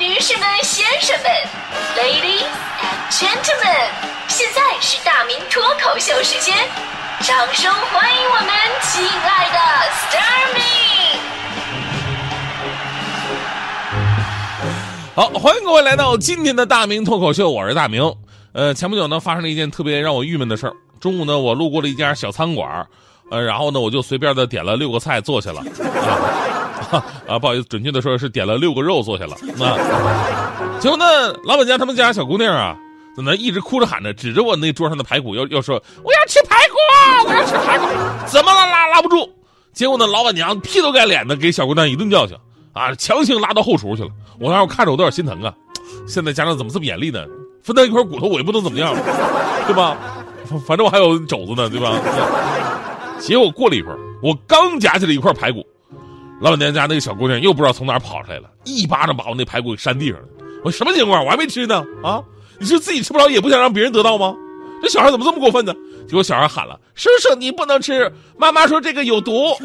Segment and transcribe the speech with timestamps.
[0.00, 1.30] 女士们、先生们
[1.94, 2.48] ，Ladies
[2.80, 3.90] and Gentlemen，
[4.28, 6.56] 现在是大明脱口秀时间，
[7.20, 8.48] 掌声欢迎我们
[8.80, 9.58] 亲爱的
[9.90, 10.62] s t a r m y
[15.14, 18.10] 好，欢迎各位来到今天的大明脱口秀，我是大明。
[18.54, 20.72] 呃，前不久呢，发生了一件特别让我郁闷的事儿。
[20.98, 22.86] 中午呢，我路过了一家小餐馆，
[23.30, 25.62] 呃，然后呢，我就随便的点了六个菜坐下了。
[27.28, 29.34] 啊，不好意思，准确的说是点了六个肉坐下了。
[29.64, 29.76] 啊，
[30.80, 31.04] 结果呢，
[31.44, 32.76] 老板家他们家小姑娘啊，
[33.16, 37.86] 在那一直哭着喊着，指着我那桌上的排骨，要要说我要吃排骨，我要吃排骨，
[38.26, 39.28] 怎么了拉拉不住？
[39.72, 42.36] 结果呢，老板娘劈头盖脸的给小姑娘一顿教训，
[42.72, 44.08] 啊，强行拉到后厨去了。
[44.38, 45.52] 我当时看着我都有点心疼啊，
[46.08, 47.24] 现在家长怎么这么严厉呢？
[47.62, 48.94] 分他一块骨头我也不能怎么样，
[49.66, 49.96] 对吧？
[50.66, 51.92] 反正我还有肘子呢，对吧？
[53.20, 55.64] 结果过了一会儿，我刚夹起来一块排骨，
[56.40, 60.26] 老板娘家那个小姑娘又不知道从哪跑出来了，一巴掌把我那排骨给扇地上了。
[60.64, 61.22] 我说什么情况？
[61.24, 61.84] 我还没吃呢！
[62.02, 62.22] 啊，
[62.58, 64.34] 你是自己吃不着，也不想让别人得到吗？
[64.82, 65.74] 这小孩怎么这么过分呢？
[66.08, 68.10] 结果小孩喊了：“叔叔，你不能吃！
[68.38, 69.54] 妈妈说这个有毒。”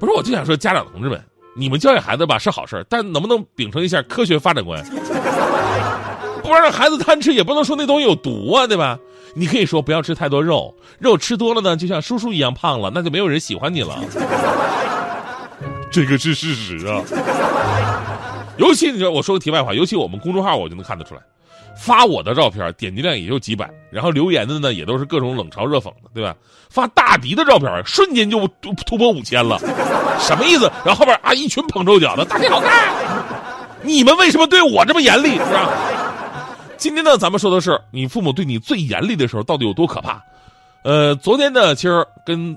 [0.00, 1.22] 不是，我就想说，家长同志们，
[1.54, 4.82] 你们教育孩子吧是好事但能不能秉承一下科学发展观？
[6.42, 8.98] 不让孩子贪吃，也不能说那东西有毒啊，对吧？
[9.34, 13.98] 你可以说不要吃太多肉，肉吃多了呢，就像叔叔一样胖了，那就没有人喜欢你了。
[15.90, 17.02] 这个是事实啊。
[18.56, 21.20] 尤其你说，我说个题外话，尤其我们公众号，我就能看得出来，
[21.76, 26.34] 发我的照片点击量也就几百，然后留言的呢也都是各种冷嘲热讽的，对吧？
[26.68, 29.58] 发大迪的照片，瞬间就突突破五千了，
[30.18, 30.70] 什么意思？
[30.84, 32.92] 然后后边啊一群捧臭脚的，大迪好看，
[33.82, 35.32] 你们为什么对我这么严厉？
[35.32, 35.70] 是吧？
[36.78, 40.22] 今天呢，咱们说的是你父母对你最严厉的时候到底有多可怕。
[40.84, 42.56] 呃，昨天呢，其实跟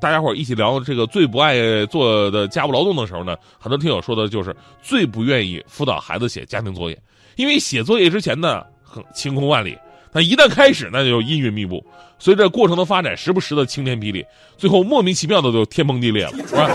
[0.00, 6.98] 大家伙一起聊这个最不爱做的家务劳动的时候呢，很多听友说的就是最不愿意辅导孩子写家庭作业，
[7.36, 9.76] 因为写作业之前呢，很晴空万里，
[10.10, 11.84] 但一旦开始那就阴云密布，
[12.18, 14.24] 随着过程的发展，时不时的晴天霹雳，
[14.56, 16.70] 最后莫名其妙的就天崩地裂了，是吧？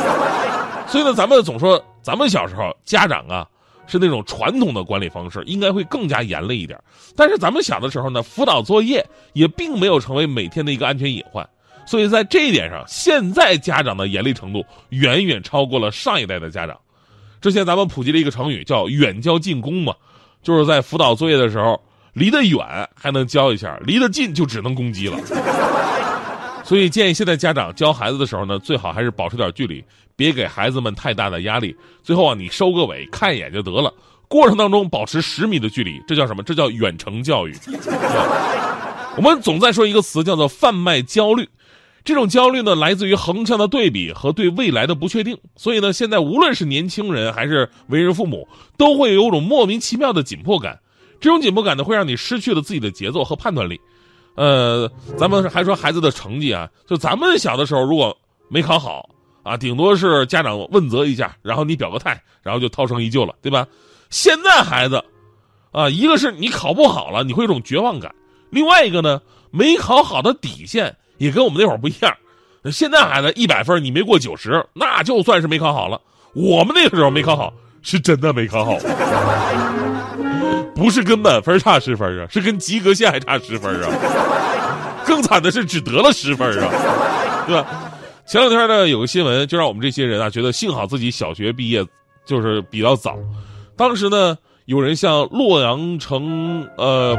[0.87, 3.47] 所以呢，咱们总说咱们小时候家长啊。
[3.87, 6.79] 是那种传统的管理方式，应该会更加严厉一点。
[7.15, 11.47] 但是咱们小的时候呢，辅导作业也并没有成为每天的一个安全隐患。
[11.85, 16.79] 所以在这一点上，现在家长的严厉程度远远超过了上一代的家长。
[17.41, 19.93] 之前咱们普及了一个成语，叫“远交近攻”嘛，
[20.41, 21.77] 就是在辅导作业的时候，
[22.13, 22.59] 离得远
[22.95, 25.17] 还能教一下，离得近就只能攻击了。
[26.65, 29.83] 所以建议现在家长教孩子的时候呢，最好还是保持点距离，
[30.15, 31.75] 别给孩子们太大的压力。
[32.01, 33.93] 最后啊，你收个尾，看一眼就得了。
[34.29, 36.41] 过程当中保持十米的距离，这叫什么？
[36.41, 37.53] 这叫远程教育。
[39.15, 41.47] 我们总在说一个词，叫做贩卖焦虑。
[42.03, 45.37] 这种焦虑呢，来自于横向的对比和对未来的不确定。
[45.55, 48.47] 所以呢，现在无论是年轻人还是为人父母，
[48.77, 50.79] 都会有种莫名其妙的紧迫感。
[51.21, 53.79] 这种紧迫感呢，会让你失去了自己的节奏和判断力。
[54.35, 58.15] 呃，咱们还说孩子的成绩啊，就咱们小的时候，如果
[58.49, 59.09] 没考好
[59.43, 63.67] 啊，顶多是家长问责一下，然后你表个态，然后就涛声依旧了，对吧？
[64.09, 65.03] 现在孩子，
[65.71, 68.11] 啊，一个是你考不好了，你会有种绝望感；
[68.49, 69.21] 另外一个呢，
[69.51, 72.15] 没考好的底线也跟我们那会儿不一样。
[72.71, 75.99] 现在孩子一百分，你没过九十，那就算是没考好了。
[76.33, 78.77] 我们那个时候没考好，是真的没考好。
[80.75, 83.89] 不是跟满分差十分啊，是跟及格线还差十分啊！
[85.05, 87.91] 更惨的是只得了十分啊，对吧？
[88.25, 91.85] 前两天呢，有个新闻就让我们这些人啊觉得幸好自己小学毕业
[92.25, 93.17] 就是比较早。
[93.75, 97.17] 当时呢，有人向洛阳城呃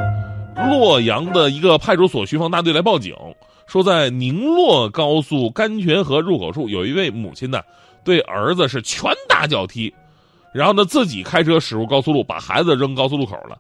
[0.71, 3.15] 洛阳的一个派出所巡防大队来报警，
[3.67, 7.61] 说在宁洛高速甘泉河入口处有一位母亲呢
[8.03, 9.93] 对儿子是拳打脚踢。
[10.55, 13.59] 然后呢，自己开车驶入高速路，把孩子扔高速路口了。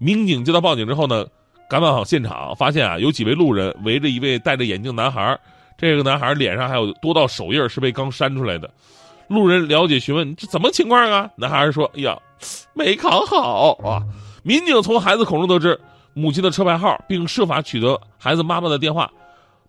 [0.00, 1.24] 民警接到报警之后呢，
[1.70, 5.38] 赶往现场，发现啊，有几位路人围着一位戴着眼镜男孩。
[5.78, 8.68] 这个男孩脸上还有多道手印，是被刚删出来的。
[9.28, 11.30] 路人了解询问，这怎么情况啊？
[11.36, 12.18] 男孩说：“哎呀，
[12.74, 14.02] 没考好啊。”
[14.42, 15.80] 民警从孩子口中得知
[16.12, 19.08] 母亲的车牌号，并设法取得孩子妈妈的电话，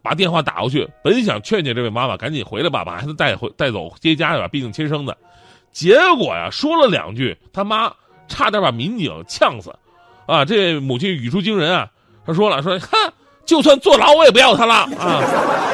[0.02, 5.16] 把电话打过去，本想劝劝这位妈妈赶紧回来吧，把孩子带回带走接家吧，毕竟亲生的。
[5.74, 7.92] 结果呀，说了两句，他妈
[8.28, 9.74] 差点把民警呛死，
[10.28, 10.46] 啊！
[10.46, 11.90] 这母亲语出惊人啊，
[12.26, 12.90] 他说了，说 哼，
[13.46, 15.22] 就算坐牢我也不要他了啊，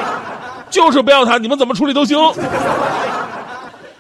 [0.71, 2.17] 就是不要他，你们怎么处理都行。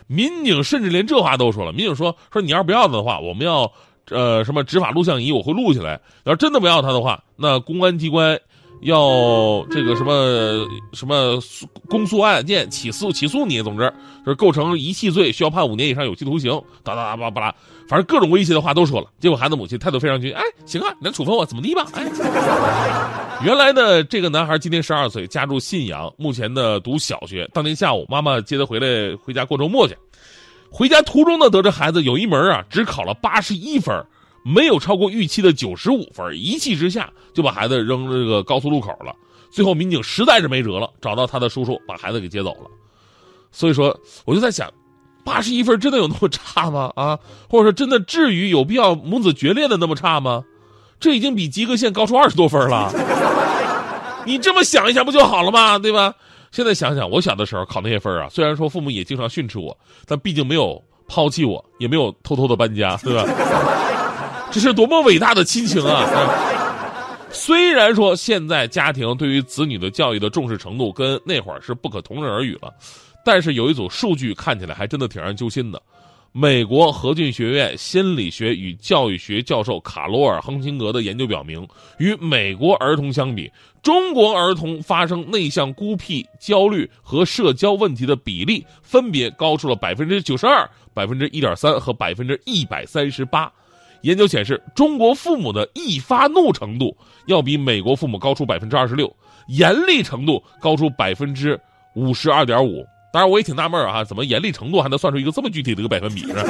[0.07, 3.71] 民警甚至连这话都说了，民警说说你要是不要他的话，我们要
[4.09, 5.99] 呃什么执法录像仪，我会录下来。
[6.23, 8.39] 要是真的不要他的话，那公安机关
[8.81, 11.39] 要这个什么什么
[11.87, 13.91] 公诉案件起诉起诉你，总之
[14.25, 16.51] 就是构成遗弃罪，需要判五年以上有期徒刑，
[16.83, 17.55] 哒哒哒巴拉巴拉，
[17.87, 19.07] 反正各种威胁的话都说了。
[19.19, 21.85] 结果孩子母亲态度非常决，哎，行啊，你来处分我怎么地吧？
[21.93, 22.05] 哎，
[23.43, 27.49] 原来呢，这个男孩今年十二岁，家住信阳，目前呢读小学。
[27.53, 29.95] 当天下午，妈妈接他回来回家过周末去，
[30.71, 33.93] 回家途中呢，得知孩子有一门啊只考了八十一分。
[34.49, 39.13] 没有超过预期的九十五分，一气之下就把孩子扔这个高速路口了。
[39.51, 42.69] 最后民警实在是没辙了，找到他的叔叔，把孩子给接走了。
[43.51, 44.71] 所以说，我就在想，
[45.23, 46.91] 八十一分真的有那么差吗？
[46.95, 47.17] 啊，
[47.49, 50.43] 或者说真的至于有必要母子决裂的那么差吗？
[50.99, 52.91] 这已经比及格线高出二十多分了。
[54.25, 55.79] 你这么想一下不就好了吗？
[55.79, 56.13] 对吧？
[56.51, 59.75] 现在想想，我小的时候考那些分啊，虽然说父母也经常训斥我，
[60.05, 63.23] 但毕竟没有抛弃我，也没有偷偷的搬家，对吧？
[64.51, 66.05] 这是多么伟大的亲情啊！
[67.31, 72.73] 虽然说现在家庭对于子女的教育的重视程度跟那会儿是不可同日而语了，
[73.23, 75.79] 但是有一组数据看起来还真的挺让人揪心的。
[76.31, 81.67] 美国何郡学院心理学与教育学教授卡罗尔·亨辛格的研究表明，
[81.97, 83.51] 与美国儿童相比，
[83.81, 93.51] 中国儿童发生内向、孤僻、焦虑和社交问题的比例分别高出了百分之九十二、百分之一点三和百分之一百三十八。
[94.01, 96.95] 研究显示，中国父母的易发怒程度
[97.27, 99.13] 要比美国父母高出百分之二十六，
[99.47, 101.59] 严厉程度高出百分之
[101.95, 102.85] 五十二点五。
[103.11, 106.43] 当然，我也挺纳闷啊，怎么严厉程度还能算出一个这么具体的一个百分比呢？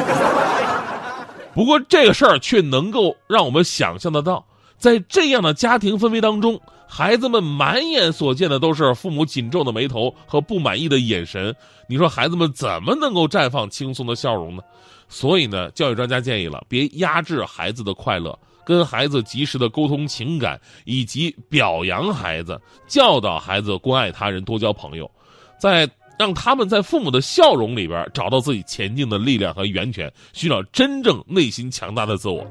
[1.55, 4.45] 不过这个事儿却能够让我们想象得到，
[4.77, 11.55] 在这样的家庭氛围当中，孩子们满眼所见的都是父母紧皱的眉头和不满意的眼神。
[11.87, 14.61] 你说孩子们怎么能够绽放轻松的笑容呢？
[15.09, 25.09] 所以呢，教育专家建议了，别压制孩子的快乐，跟孩子及时的沟通情感，以及表扬孩子，教导孩子关爱他人，多交朋友，
[25.59, 25.89] 在
[26.19, 32.45] 让他们在父母的笑容里边找到自己前进的力量和源泉，寻找真正内心强大的自我。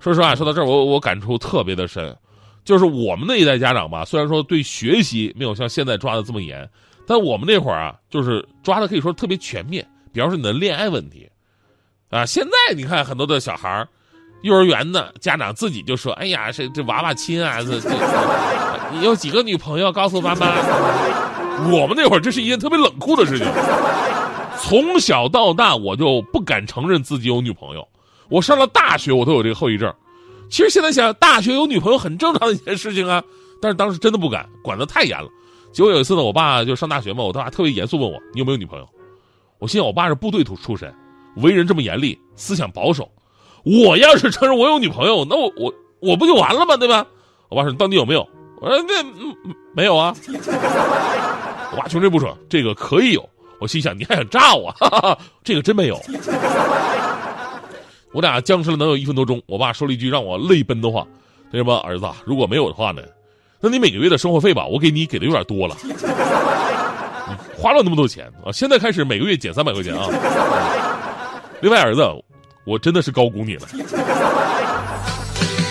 [0.00, 2.16] 说实话，说到这儿，我我感触特别的深，
[2.64, 6.68] 就是我们那一代家长吧，虽然说对学习没有像现在抓的这么严，
[7.06, 11.30] 但我们那会儿啊，就是抓的可以说特别全面，比方说你的恋爱问题。
[12.10, 13.86] 啊，现在你看很多的小孩
[14.42, 17.88] 幼儿园的家长自己就说：“哎呀，这这娃娃亲啊，这这，
[18.92, 19.92] 你有几个女朋友？
[19.92, 20.48] 告诉妈妈。”
[21.70, 23.46] 我们那会儿这是一件特别冷酷的事情。
[24.58, 27.86] 从小到大，我就不敢承认自己有女朋友。
[28.28, 29.92] 我上了大学，我都有这个后遗症。
[30.48, 33.22] 其实现在想，大学有女朋友很正常的一件事情啊。
[33.60, 35.28] 但是当时真的不敢，管得太严了。
[35.70, 38.88] 结果有一次呢，我爸就上大学嘛，我爸特别严肃问我：“你有没有女朋友？”
[39.60, 40.92] 我心想，我爸是部队出出身。
[41.36, 43.08] 为人这么严厉，思想保守，
[43.64, 46.76] 我要是承认我有女朋友，那我我我不就完了吗？
[46.76, 47.06] 对吧？
[47.48, 48.26] 我爸说你到底有没有？
[48.60, 49.02] 我说那
[49.74, 50.14] 没有啊。
[51.72, 53.28] 我爸穷追不舍，这个可以有。
[53.60, 54.74] 我心想你还想炸我？
[55.44, 56.00] 这个真没有。
[58.12, 61.06] 我俩僵持了能有一分多钟，我爸说了一句让我泪奔的话
[61.52, 63.02] ：“那什么儿子，如果没有的话呢？
[63.60, 65.76] 那你每个月的生活费吧，我给你给的有点多了。
[67.56, 70.08] 花了那么多钱啊，现在开始每个月减三百块钱啊。”
[71.62, 72.00] 另外，儿子，
[72.64, 73.68] 我真的是高估你了。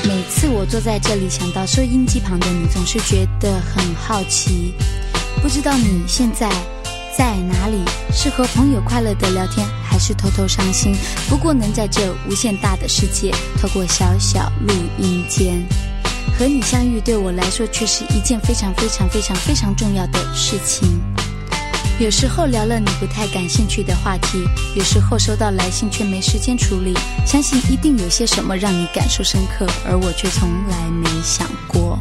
[0.06, 4.75] 每次我坐在这里，想到收音机旁的你，总是觉得很好奇。
[5.41, 6.47] 不知道你现在
[7.18, 7.83] 在哪里？
[8.13, 10.95] 是和朋友快乐的聊天，还是偷偷伤心？
[11.27, 15.60] 不过能在这无限大的世界，透过小小录音间
[16.38, 21.01] 和你相遇，对我来说却是一件非常非常非常非常重要的事情。
[22.00, 26.94] 有时候聊了你不太感兴趣的话题，有时候收到来信却没时间处理。
[27.25, 32.00] 相信一定有些什么让你感受深刻，而我却从来没想过。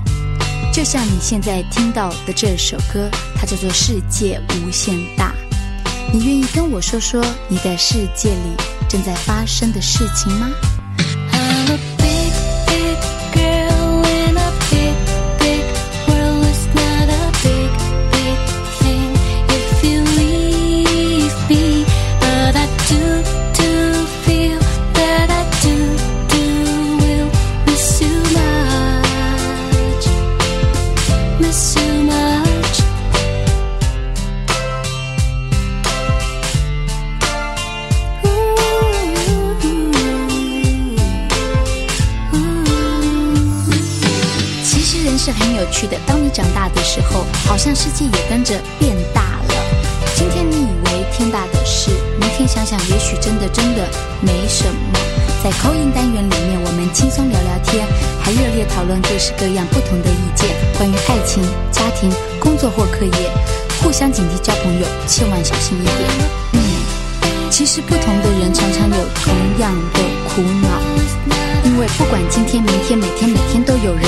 [0.72, 5.32] 就像你现在听到的这首歌，它叫做《世界无限大》。
[6.12, 8.56] 你愿意跟我说说你的世界里
[8.88, 10.48] 正在发生的事情吗？
[45.04, 45.96] 人是很有趣的。
[46.06, 49.54] 当你长大的时候，好像世界也跟着变大了。
[50.16, 53.88] 今天你以为天大的事，明天想想，也许真的真的
[54.20, 54.98] 没什么。
[55.44, 57.86] 在口音单元里面，我们轻松聊聊天，
[58.20, 63.30] 还热烈讨论各式各样不同的意见，关于爱情、家庭、工作或课业，
[63.80, 66.10] 互相警惕交朋友，千万小心一点。
[66.54, 66.60] 嗯，
[67.50, 70.68] 其实不同的人常常有同样的苦恼，
[71.64, 74.04] 因为不管今天、明天、每天、每天都有人，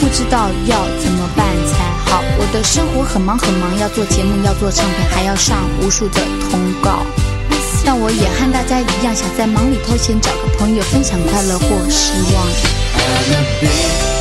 [0.00, 2.22] 不知道要怎么办才好。
[2.38, 7.04] 我的生活很忙很忙，要做节目，要做唱片，还要上无数的通告。
[7.84, 14.17] 但我也和大家一样，想在忙里偷闲，找个朋友分享快乐或失望。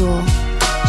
[0.00, 0.22] 说，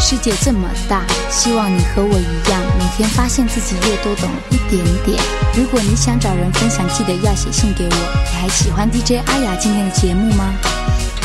[0.00, 5.22] 世界这么大，希望你和我一样，每天发现自己越多懂一点点。
[5.54, 7.90] 如果你想找人分享，记得要写信给我。
[7.90, 10.54] 你还喜欢 DJ 阿雅今天的节目吗？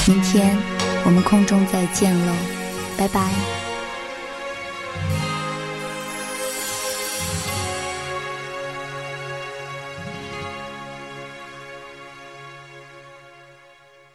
[0.06, 0.58] 明天
[1.06, 2.34] 我们空中再见喽，
[2.98, 3.67] 拜拜。